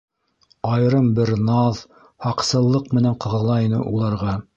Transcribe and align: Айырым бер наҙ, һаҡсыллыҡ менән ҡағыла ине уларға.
Айырым 0.69 1.09
бер 1.19 1.31
наҙ, 1.49 1.81
һаҡсыллыҡ 2.27 2.89
менән 2.99 3.19
ҡағыла 3.27 3.59
ине 3.67 3.83
уларға. 3.93 4.35